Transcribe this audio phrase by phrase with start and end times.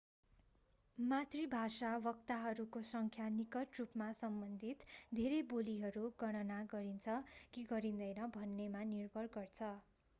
[0.97, 4.85] मातृभाषा वक्ताहरूको संख्या निकट रुपमा सम्बन्धित
[5.13, 7.19] धेरै बोलीहरू गणना गरिन्छ
[7.53, 9.69] कि गरिँदैन भन्नेमा निर्भर गर्छ